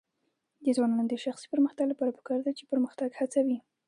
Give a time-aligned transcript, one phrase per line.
[0.63, 3.57] د ځوانانو د شخصي پرمختګ لپاره پکار ده چې پرمختګ هڅوي.